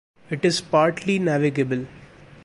[0.31, 1.85] It is partly navigable.